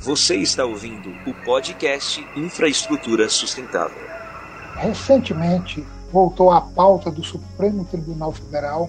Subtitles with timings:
[0.00, 3.98] Você está ouvindo o podcast Infraestrutura Sustentável.
[4.76, 8.88] Recentemente, voltou à pauta do Supremo Tribunal Federal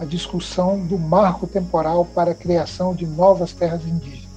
[0.00, 4.28] a discussão do marco temporal para a criação de novas terras indígenas.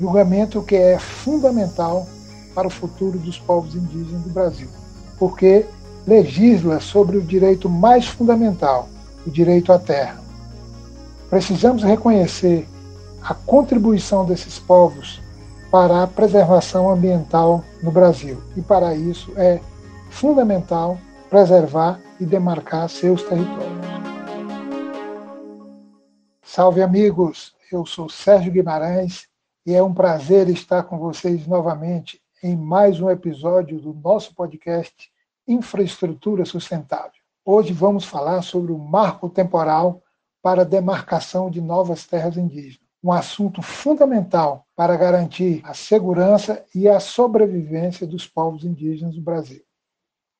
[0.00, 2.08] Julgamento que é fundamental
[2.54, 4.70] para o futuro dos povos indígenas do Brasil,
[5.18, 5.66] porque
[6.06, 8.88] legisla sobre o direito mais fundamental,
[9.26, 10.18] o direito à terra.
[11.28, 12.66] Precisamos reconhecer
[13.22, 15.21] a contribuição desses povos
[15.72, 18.42] para a preservação ambiental no Brasil.
[18.54, 19.58] E para isso é
[20.10, 20.98] fundamental
[21.30, 23.72] preservar e demarcar seus territórios.
[26.42, 29.26] Salve amigos, eu sou Sérgio Guimarães
[29.64, 35.10] e é um prazer estar com vocês novamente em mais um episódio do nosso podcast
[35.48, 37.22] Infraestrutura Sustentável.
[37.46, 40.02] Hoje vamos falar sobre o marco temporal
[40.42, 46.88] para a demarcação de novas terras indígenas um assunto fundamental para garantir a segurança e
[46.88, 49.62] a sobrevivência dos povos indígenas do Brasil.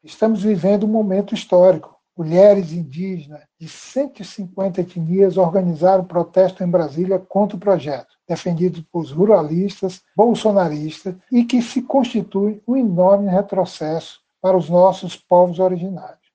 [0.03, 1.97] Estamos vivendo um momento histórico.
[2.19, 10.03] Mulheres indígenas de 150 etnias organizaram protesto em Brasília contra o projeto, defendido por ruralistas,
[10.17, 16.33] bolsonaristas e que se constitui um enorme retrocesso para os nossos povos originários.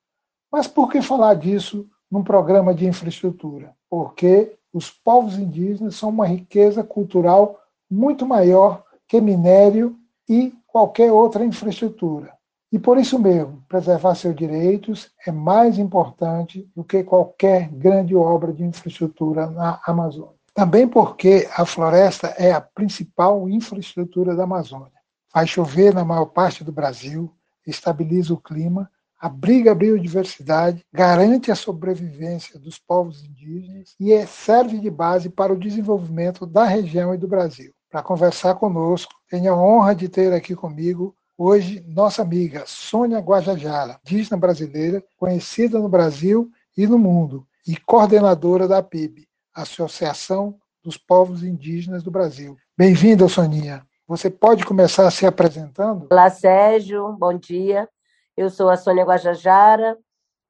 [0.50, 3.76] Mas por que falar disso num programa de infraestrutura?
[3.90, 9.96] Porque os povos indígenas são uma riqueza cultural muito maior que minério
[10.28, 12.34] e qualquer outra infraestrutura.
[12.72, 18.52] E por isso mesmo, preservar seus direitos é mais importante do que qualquer grande obra
[18.52, 20.36] de infraestrutura na Amazônia.
[20.54, 24.92] Também porque a floresta é a principal infraestrutura da Amazônia.
[25.32, 27.32] Faz chover na maior parte do Brasil,
[27.66, 34.90] estabiliza o clima abriga a biodiversidade, garante a sobrevivência dos povos indígenas e serve de
[34.90, 37.74] base para o desenvolvimento da região e do Brasil.
[37.98, 44.00] Para conversar conosco, tenho a honra de ter aqui comigo hoje nossa amiga Sônia Guajajara,
[44.06, 51.42] indígena brasileira, conhecida no Brasil e no mundo, e coordenadora da PIB, Associação dos Povos
[51.42, 52.56] Indígenas do Brasil.
[52.78, 53.84] Bem-vinda, Soninha.
[54.08, 56.06] Você pode começar se apresentando?
[56.12, 57.14] Olá, Sérgio.
[57.14, 57.90] Bom dia.
[58.38, 59.98] Eu sou a Sônia Guajajara,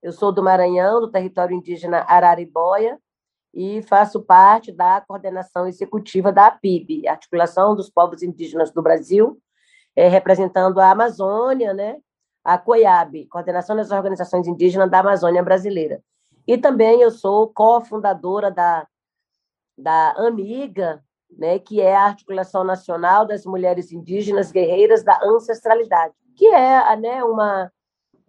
[0.03, 2.99] eu sou do Maranhão, do território indígena Araribóia,
[3.53, 9.39] e faço parte da coordenação executiva da APIB, Articulação dos Povos Indígenas do Brasil,
[9.95, 11.97] é, representando a Amazônia, né?
[12.47, 16.01] a COIAB, Coordenação das Organizações Indígenas da Amazônia Brasileira.
[16.47, 18.87] E também eu sou cofundadora da,
[19.77, 26.47] da AMIGA, né, que é a Articulação Nacional das Mulheres Indígenas Guerreiras da Ancestralidade, que
[26.47, 27.69] é né, uma,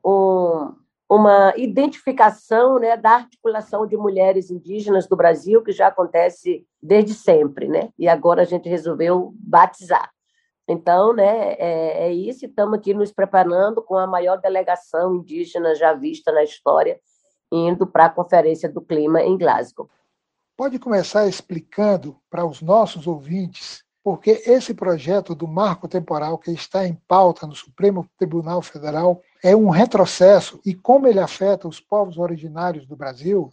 [0.05, 0.75] um,
[1.09, 7.67] uma identificação né, da articulação de mulheres indígenas do Brasil, que já acontece desde sempre,
[7.67, 7.89] né?
[7.99, 10.11] e agora a gente resolveu batizar.
[10.69, 15.95] Então, né, é, é isso, estamos aqui nos preparando com a maior delegação indígena já
[15.95, 17.01] vista na história,
[17.51, 19.89] indo para a Conferência do Clima em Glasgow.
[20.55, 26.87] Pode começar explicando para os nossos ouvintes porque esse projeto do marco temporal que está
[26.87, 32.17] em pauta no Supremo Tribunal Federal é um retrocesso e como ele afeta os povos
[32.17, 33.53] originários do Brasil?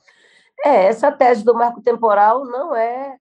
[0.64, 3.18] É, essa tese do marco temporal não é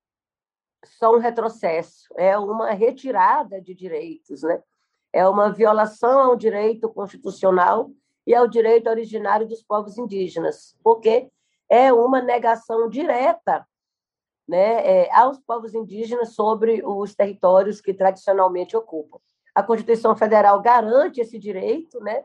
[0.84, 4.62] só um retrocesso, é uma retirada de direitos, né?
[5.12, 7.90] É uma violação ao direito constitucional
[8.24, 11.28] e ao direito originário dos povos indígenas, porque
[11.68, 13.66] é uma negação direta
[14.46, 19.18] né, é, aos povos indígenas sobre os territórios que tradicionalmente ocupam.
[19.54, 22.24] A Constituição Federal garante esse direito, né,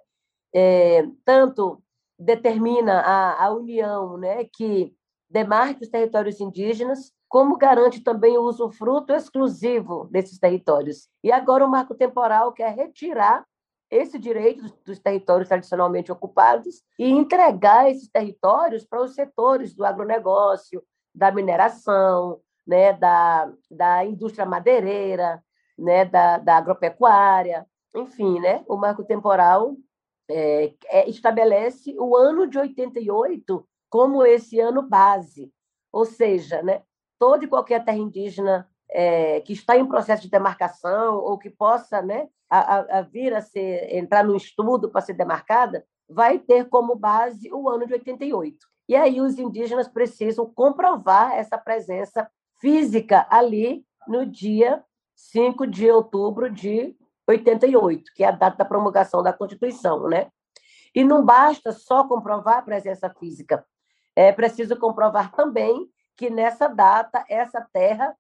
[0.54, 1.82] é, tanto
[2.18, 4.94] determina a, a União né, que
[5.30, 11.08] demarque os territórios indígenas, como garante também o usufruto exclusivo desses territórios.
[11.24, 13.46] E agora o marco temporal quer retirar
[13.90, 20.84] esse direito dos, territórios tradicionalmente ocupados e entregar esses territórios para os setores do agronegócio,
[21.14, 25.44] da mineração, né, da, da indústria madeireira,
[25.78, 27.66] né, da, da agropecuária,
[27.96, 29.76] enfim, né, o marco temporal
[30.30, 35.52] é, é, estabelece o ano de 88 como esse ano base,
[35.92, 36.84] ou seja, né,
[37.18, 42.02] toda e qualquer terra indígena é, que está em processo de demarcação ou que possa
[42.02, 46.96] né, a, a vir a ser, entrar no estudo para ser demarcada, vai ter como
[46.96, 48.58] base o ano de 88.
[48.90, 52.28] E aí os indígenas precisam comprovar essa presença
[52.60, 54.84] física ali no dia
[55.16, 56.98] 5 de outubro de
[57.28, 60.32] 88, que é a data da promulgação da Constituição, né?
[60.96, 63.64] E não basta só comprovar a presença física,
[64.16, 65.88] é preciso comprovar também
[66.18, 68.18] que nessa data essa terra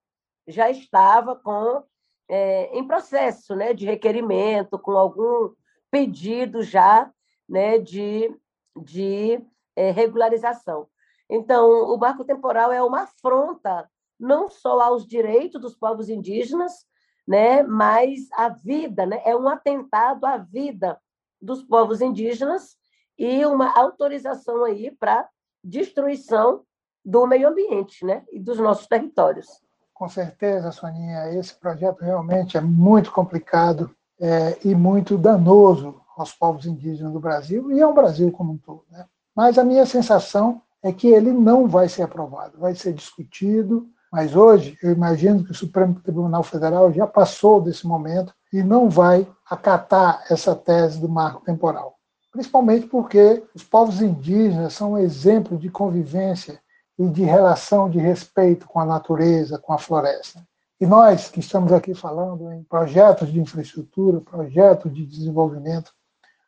[0.48, 1.83] já estava com
[2.30, 5.51] é, em processo né, de requerimento, com algum
[5.89, 7.12] pedido já
[7.50, 8.31] né, de,
[8.77, 9.44] de
[9.80, 10.88] é, regularização.
[11.30, 13.90] Então, o marco temporal é uma afronta
[14.20, 16.86] não só aos direitos dos povos indígenas,
[17.26, 21.00] né, mas à vida, né, é um atentado à vida
[21.42, 22.76] dos povos indígenas
[23.18, 25.30] e uma autorização aí para
[25.64, 26.64] destruição
[27.06, 29.48] do meio ambiente, né, e dos nossos territórios.
[29.94, 36.66] Com certeza, Soninha, esse projeto realmente é muito complicado é, e muito danoso aos povos
[36.66, 38.84] indígenas do Brasil e ao Brasil como um todo.
[38.90, 39.06] Né?
[39.39, 44.36] Mas a minha sensação é que ele não vai ser aprovado, vai ser discutido, mas
[44.36, 49.25] hoje eu imagino que o Supremo Tribunal Federal já passou desse momento e não vai
[49.50, 51.95] acatar essa tese do marco temporal.
[52.33, 56.59] Principalmente porque os povos indígenas são um exemplo de convivência
[56.97, 60.45] e de relação de respeito com a natureza, com a floresta.
[60.81, 65.94] E nós que estamos aqui falando em projetos de infraestrutura, projetos de desenvolvimento,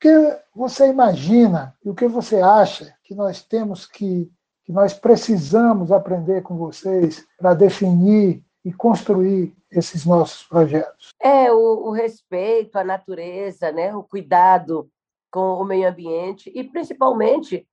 [0.02, 4.30] que você imagina e o que você acha que nós temos que
[4.64, 11.10] que nós precisamos aprender com vocês para definir e construir esses nossos projetos?
[11.20, 13.96] É o, o, respeito à natureza, né?
[13.96, 14.90] o cuidado
[15.32, 17.68] com o meio ambiente e, principalmente,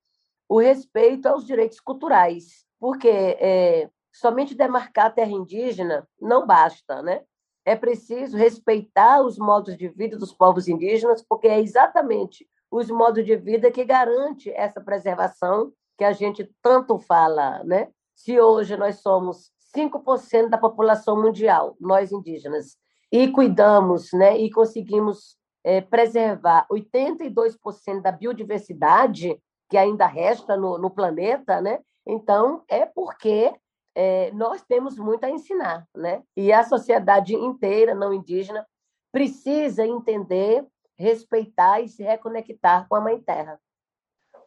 [0.49, 7.23] o respeito aos direitos culturais, porque é, somente demarcar a terra indígena não basta, né?
[7.69, 13.27] É preciso respeitar os modos de vida dos povos indígenas, porque é exatamente os modos
[13.27, 17.89] de vida que garante essa preservação que a gente tanto fala, né?
[18.15, 22.79] Se hoje nós somos 5% da população mundial, nós indígenas,
[23.13, 29.39] e cuidamos, né, e conseguimos é, preservar 82% da biodiversidade
[29.69, 31.81] que ainda resta no, no planeta, né?
[32.07, 33.53] Então, é porque
[33.95, 36.23] é, nós temos muito a ensinar, né?
[36.37, 38.67] E a sociedade inteira não indígena
[39.13, 43.59] precisa entender, respeitar e se reconectar com a Mãe Terra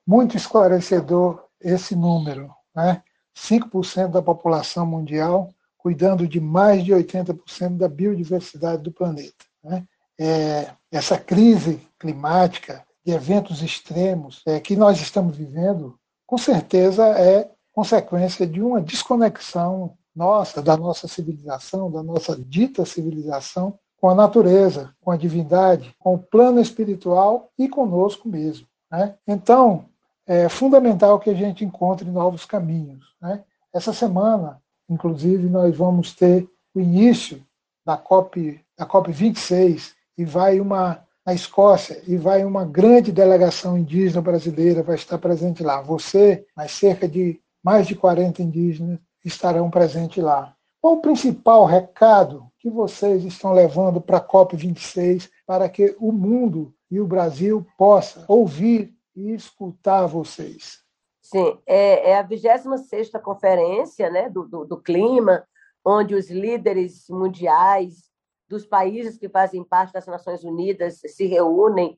[0.05, 3.01] muito esclarecedor esse número, né?
[3.37, 9.45] 5% da população mundial cuidando de mais de 80% da biodiversidade do planeta.
[9.63, 9.85] Né?
[10.19, 15.97] É, essa crise climática, de eventos extremos é, que nós estamos vivendo,
[16.27, 23.79] com certeza é consequência de uma desconexão nossa, da nossa civilização, da nossa dita civilização,
[23.99, 28.67] com a natureza, com a divindade, com o plano espiritual e conosco mesmo.
[28.91, 29.15] Né?
[29.27, 29.85] Então,
[30.27, 33.05] é fundamental que a gente encontre novos caminhos.
[33.21, 33.43] Né?
[33.73, 37.41] Essa semana, inclusive, nós vamos ter o início
[37.85, 43.77] da COP, da COP 26 e vai uma na Escócia e vai uma grande delegação
[43.77, 45.79] indígena brasileira vai estar presente lá.
[45.81, 50.55] Você, mais cerca de mais de 40 indígenas estarão presentes lá.
[50.79, 56.11] Qual o principal recado que vocês estão levando para a COP 26 para que o
[56.11, 60.81] mundo e o Brasil possa ouvir e escutar vocês.
[61.21, 65.47] Sim, é, é a 26ª conferência né, do, do, do clima,
[65.83, 68.09] onde os líderes mundiais
[68.47, 71.97] dos países que fazem parte das Nações Unidas se reúnem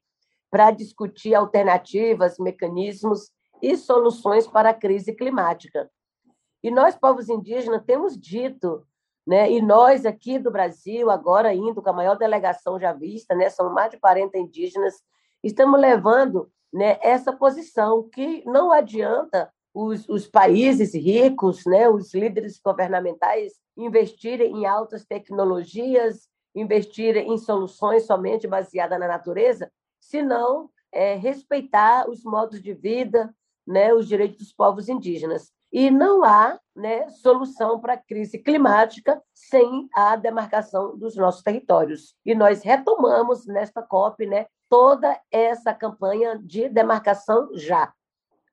[0.51, 3.31] para discutir alternativas, mecanismos
[3.63, 5.89] e soluções para a crise climática.
[6.61, 8.85] E nós, povos indígenas, temos dito,
[9.25, 13.49] né, e nós aqui do Brasil, agora indo com a maior delegação já vista, né,
[13.49, 14.95] são mais de 40 indígenas,
[15.41, 22.59] estamos levando né, essa posição, que não adianta os, os países ricos, né, os líderes
[22.59, 32.09] governamentais, investirem em altas tecnologias, investirem em soluções somente baseadas na natureza, senão é, respeitar
[32.09, 33.33] os modos de vida,
[33.65, 35.51] né, os direitos dos povos indígenas.
[35.71, 42.15] E não há né, solução para a crise climática sem a demarcação dos nossos territórios.
[42.23, 47.91] E nós retomamos nesta COP né, toda essa campanha de demarcação já.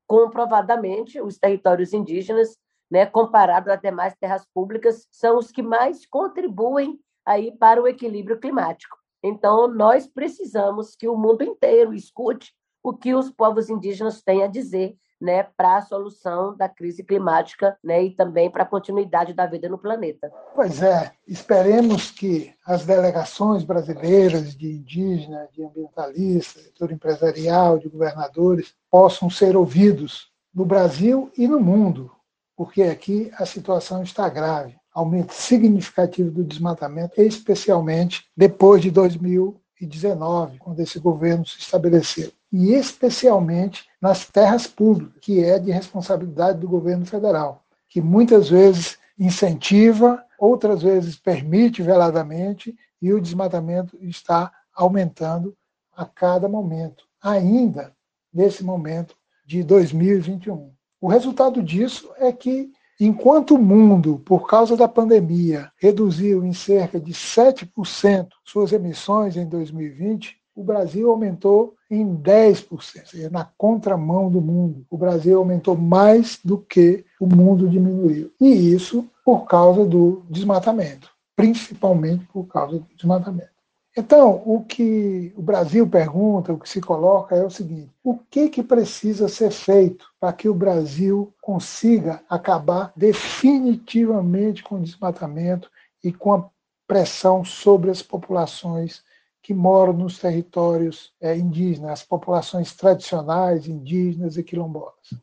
[0.07, 2.57] Comprovadamente, os territórios indígenas,
[2.91, 8.41] né, comparado às demais terras públicas, são os que mais contribuem aí para o equilíbrio
[8.41, 8.97] climático.
[9.23, 14.47] Então, nós precisamos que o mundo inteiro escute o que os povos indígenas têm a
[14.47, 19.47] dizer né, para a solução da crise climática né, e também para a continuidade da
[19.47, 20.33] vida no planeta.
[20.55, 28.75] Pois é, esperemos que as delegações brasileiras de indígenas, de ambientalistas, setor empresarial, de governadores,
[28.91, 32.11] possam ser ouvidos no Brasil e no mundo,
[32.57, 34.79] porque aqui a situação está grave.
[34.93, 43.89] Aumento significativo do desmatamento, especialmente depois de 2019, quando esse governo se estabeleceu e especialmente
[44.01, 50.83] nas terras públicas, que é de responsabilidade do governo federal, que muitas vezes incentiva outras
[50.83, 55.57] vezes permite veladamente, e o desmatamento está aumentando
[55.95, 57.95] a cada momento, ainda
[58.33, 59.15] nesse momento
[59.45, 60.73] de 2021.
[61.01, 67.01] O resultado disso é que, enquanto o mundo, por causa da pandemia, reduziu em cerca
[67.01, 74.85] de 7% suas emissões em 2020, o Brasil aumentou em 10%, na contramão do mundo.
[74.91, 78.33] O Brasil aumentou mais do que o mundo diminuiu.
[78.41, 83.51] E isso por causa do desmatamento, principalmente por causa do desmatamento.
[83.97, 88.49] Então, o que o Brasil pergunta, o que se coloca é o seguinte: o que,
[88.49, 95.69] que precisa ser feito para que o Brasil consiga acabar definitivamente com o desmatamento
[96.05, 96.49] e com a
[96.87, 99.03] pressão sobre as populações
[99.43, 105.15] que moram nos territórios é, indígenas, as populações tradicionais, indígenas e quilombolas?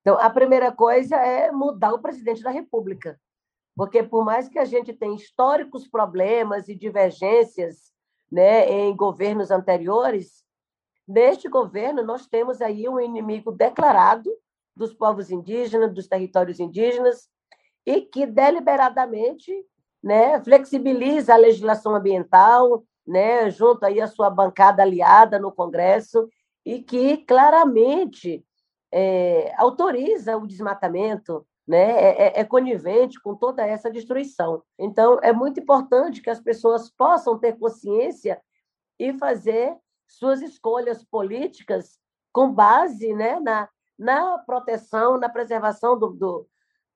[0.00, 3.18] Então, a primeira coisa é mudar o presidente da República.
[3.74, 7.92] Porque, por mais que a gente tenha históricos problemas e divergências
[8.30, 10.44] né, em governos anteriores,
[11.06, 14.30] neste governo nós temos aí um inimigo declarado
[14.76, 17.28] dos povos indígenas, dos territórios indígenas,
[17.86, 19.52] e que deliberadamente
[20.02, 26.28] né, flexibiliza a legislação ambiental, né, junto aí à sua bancada aliada no Congresso,
[26.64, 28.44] e que claramente
[28.92, 34.62] é, autoriza o desmatamento, né, é, é, é, conivente com toda essa destruição.
[34.78, 38.40] Então, é muito importante que as pessoas possam ter consciência
[38.98, 41.98] e fazer suas escolhas políticas
[42.32, 43.68] com base né, na,
[43.98, 46.46] na proteção, na preservação do, do,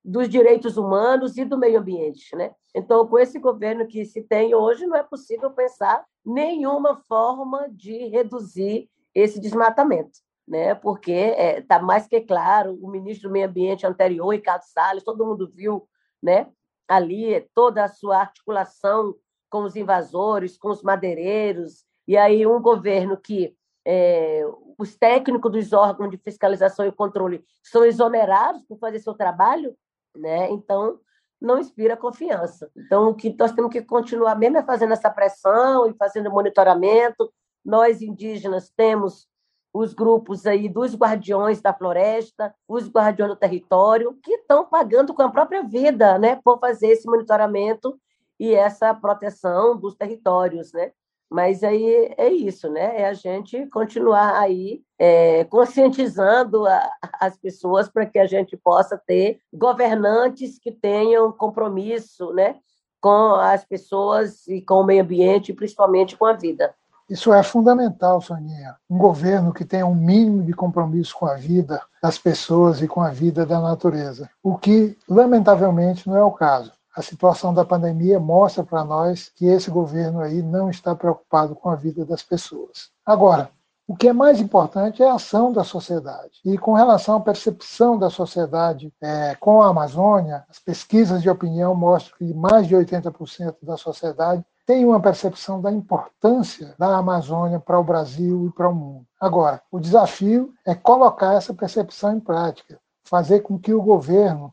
[0.06, 2.34] dos direitos humanos e do meio ambiente.
[2.36, 2.52] Né?
[2.74, 8.06] Então, com esse governo que se tem hoje, não é possível pensar nenhuma forma de
[8.06, 10.74] reduzir esse desmatamento né?
[10.74, 15.02] porque está é, tá mais que claro, o ministro do Meio Ambiente anterior, Ricardo Salles,
[15.02, 15.88] todo mundo viu
[16.22, 16.48] né?
[16.86, 19.14] ali toda a sua articulação
[19.50, 24.42] com os invasores, com os madeireiros, e aí um governo que é,
[24.78, 29.76] os técnicos dos órgãos de fiscalização e controle são exonerados por fazer seu trabalho,
[30.16, 30.50] né?
[30.50, 30.98] então
[31.40, 32.70] não inspira confiança.
[32.76, 37.32] Então, o que nós temos que continuar mesmo é fazendo essa pressão e fazendo monitoramento.
[37.64, 39.28] Nós, indígenas, temos
[39.72, 45.22] os grupos aí dos guardiões da floresta, os guardiões do território, que estão pagando com
[45.22, 47.98] a própria vida, né, por fazer esse monitoramento
[48.40, 50.92] e essa proteção dos territórios, né?
[51.30, 53.00] Mas aí é isso, né?
[53.00, 56.90] É a gente continuar aí é, conscientizando a,
[57.20, 62.56] as pessoas para que a gente possa ter governantes que tenham compromisso, né,
[63.00, 66.74] com as pessoas e com o meio ambiente, principalmente com a vida.
[67.08, 68.74] Isso é fundamental, Soninha.
[68.90, 73.00] Um governo que tenha um mínimo de compromisso com a vida das pessoas e com
[73.00, 74.28] a vida da natureza.
[74.42, 76.72] O que, lamentavelmente, não é o caso.
[76.96, 81.68] A situação da pandemia mostra para nós que esse governo aí não está preocupado com
[81.68, 82.88] a vida das pessoas.
[83.04, 83.50] Agora,
[83.86, 86.40] o que é mais importante é a ação da sociedade.
[86.42, 91.74] E com relação à percepção da sociedade é, com a Amazônia, as pesquisas de opinião
[91.74, 97.78] mostram que mais de 80% da sociedade tem uma percepção da importância da Amazônia para
[97.78, 99.06] o Brasil e para o mundo.
[99.20, 104.52] Agora, o desafio é colocar essa percepção em prática, fazer com que o governo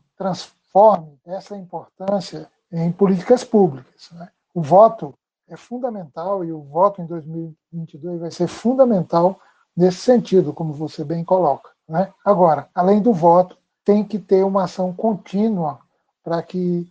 [0.74, 4.10] transforme essa importância em políticas públicas.
[4.12, 4.28] Né?
[4.52, 5.14] O voto
[5.48, 9.38] é fundamental e o voto em 2022 vai ser fundamental
[9.76, 11.70] nesse sentido, como você bem coloca.
[11.88, 12.12] Né?
[12.24, 15.78] Agora, além do voto, tem que ter uma ação contínua
[16.24, 16.90] para que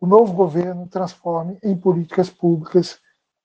[0.00, 2.98] o novo governo transforme em políticas públicas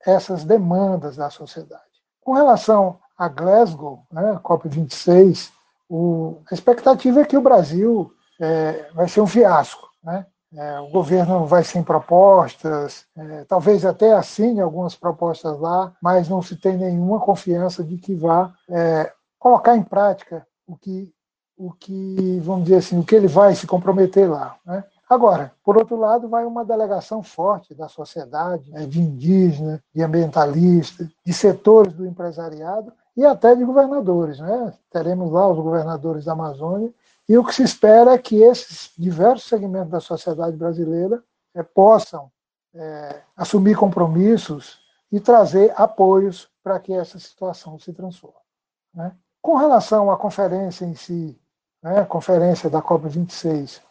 [0.05, 1.83] essas demandas da sociedade.
[2.21, 5.51] Com relação a Glasgow, né, COP26,
[5.89, 9.89] o, a expectativa é que o Brasil é, vai ser um fiasco.
[10.03, 10.25] Né?
[10.55, 16.41] É, o governo vai sem propostas, é, talvez até assine algumas propostas lá, mas não
[16.41, 21.11] se tem nenhuma confiança de que vá é, colocar em prática o que,
[21.57, 24.55] o que, vamos dizer assim, o que ele vai se comprometer lá.
[24.65, 24.83] Né?
[25.09, 31.07] Agora, por outro lado, vai uma delegação forte da sociedade, né, de indígenas, de ambientalistas,
[31.25, 34.39] de setores do empresariado e até de governadores.
[34.39, 34.73] Né?
[34.91, 36.93] Teremos lá os governadores da Amazônia
[37.27, 42.31] e o que se espera é que esses diversos segmentos da sociedade brasileira é, possam
[42.73, 44.79] é, assumir compromissos
[45.11, 48.35] e trazer apoios para que essa situação se transforme.
[48.93, 49.11] Né?
[49.41, 51.39] Com relação à conferência em si,
[51.81, 53.81] né, a conferência da COP26,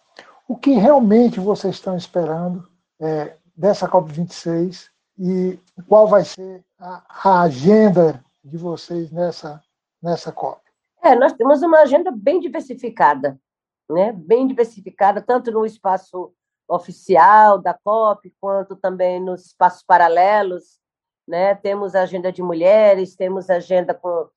[0.48, 2.68] o que realmente vocês estão esperando
[3.00, 4.88] é, dessa COP26
[5.18, 9.62] e qual vai ser a, a, agenda de vocês nessa,
[10.02, 10.60] nessa COP?
[11.06, 13.38] É, nós temos uma agenda bem diversificada,
[13.88, 14.10] né?
[14.12, 16.34] bem diversificada, tanto no espaço
[16.68, 20.80] oficial da COP, quanto também nos espaços paralelos.
[21.24, 21.54] Né?
[21.54, 24.28] Temos agenda de mulheres, temos agenda com,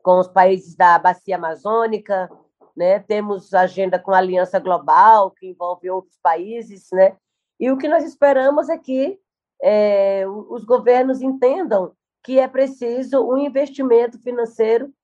[0.00, 2.30] com os países da Bacia Amazônica,
[2.76, 3.00] né?
[3.00, 6.86] temos agenda com a Aliança Global, que envolve outros países.
[6.92, 7.16] Né?
[7.58, 9.18] E o que nós esperamos é que
[9.60, 14.94] é, os governos entendam que é preciso um investimento financeiro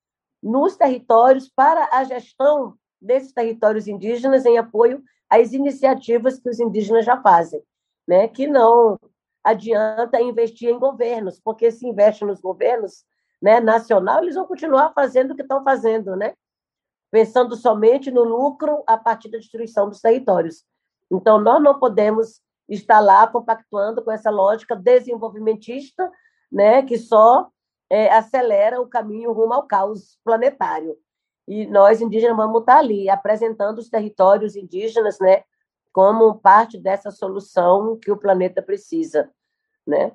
[0.43, 7.05] nos territórios para a gestão desses territórios indígenas em apoio às iniciativas que os indígenas
[7.05, 7.63] já fazem,
[8.07, 8.29] né?
[8.29, 8.99] Que não
[9.45, 13.05] adianta investir em governos, porque se investe nos governos,
[13.41, 16.35] né, nacional, eles vão continuar fazendo o que estão fazendo, né?
[17.11, 20.65] Pensando somente no lucro a partir da destruição dos territórios.
[21.11, 26.11] Então, nós não podemos estar lá compactuando com essa lógica desenvolvimentista,
[26.51, 27.49] né, que só
[27.91, 30.97] é, acelera o caminho rumo ao caos planetário.
[31.47, 35.45] E nós, indígenas, vamos estar ali apresentando os territórios indígenas né,
[35.93, 39.31] como parte dessa solução que o planeta precisa.
[39.87, 40.13] Né?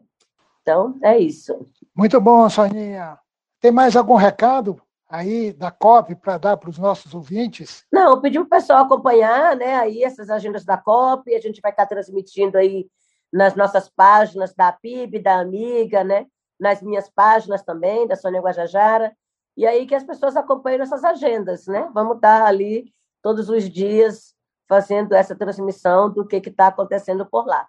[0.62, 1.68] Então, é isso.
[1.96, 3.18] Muito bom, Soninha.
[3.60, 7.86] Tem mais algum recado aí da COP para dar para os nossos ouvintes?
[7.92, 11.72] Não, pedi para o pessoal acompanhar né, aí essas agendas da COP, a gente vai
[11.72, 12.88] estar transmitindo aí
[13.32, 16.28] nas nossas páginas da PIB, da Amiga, né,
[16.60, 19.16] nas minhas páginas também, da Sônia Guajajara,
[19.56, 21.90] e aí que as pessoas acompanhem essas agendas, né?
[21.94, 24.34] Vamos estar ali todos os dias
[24.68, 27.68] fazendo essa transmissão do que está acontecendo por lá.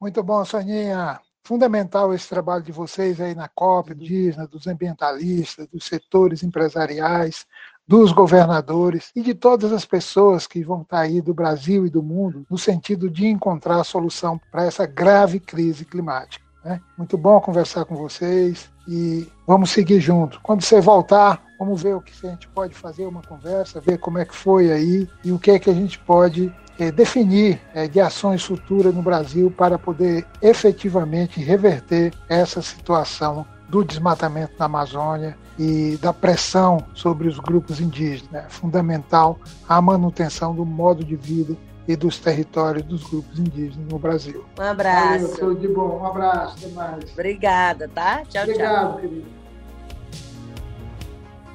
[0.00, 5.84] Muito bom, Soninha fundamental esse trabalho de vocês aí na COP, indígena, dos ambientalistas, dos
[5.84, 7.46] setores empresariais,
[7.86, 12.02] dos governadores e de todas as pessoas que vão estar aí do Brasil e do
[12.02, 16.44] mundo no sentido de encontrar a solução para essa grave crise climática.
[16.64, 16.80] Né?
[16.96, 20.40] Muito bom conversar com vocês e vamos seguir junto.
[20.42, 24.18] Quando você voltar, vamos ver o que a gente pode fazer, uma conversa, ver como
[24.18, 27.86] é que foi aí e o que é que a gente pode é, definir é,
[27.86, 35.36] de ações futuras no Brasil para poder efetivamente reverter essa situação do desmatamento na Amazônia
[35.58, 38.44] e da pressão sobre os grupos indígenas.
[38.44, 43.98] É fundamental a manutenção do modo de vida e dos territórios dos grupos indígenas no
[43.98, 44.44] Brasil.
[44.58, 45.26] Um abraço.
[45.26, 45.98] Valeu, tudo de bom.
[46.00, 46.56] Um abraço.
[46.58, 47.12] Até mais.
[47.12, 48.22] Obrigada, tá?
[48.28, 49.00] Tchau, Obrigado, tchau.
[49.00, 49.42] querido.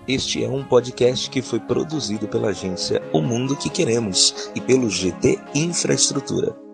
[0.08, 4.90] Este é um podcast que foi produzido pela agência O Mundo que Queremos e pelo
[4.90, 6.67] GT Infraestrutura.